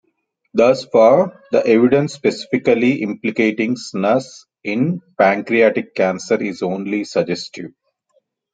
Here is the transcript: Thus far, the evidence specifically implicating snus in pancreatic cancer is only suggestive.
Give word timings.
Thus 0.55 0.83
far, 0.85 1.43
the 1.51 1.63
evidence 1.63 2.15
specifically 2.15 3.03
implicating 3.03 3.75
snus 3.75 4.45
in 4.63 4.99
pancreatic 5.15 5.93
cancer 5.93 6.41
is 6.41 6.63
only 6.63 7.03
suggestive. 7.03 7.71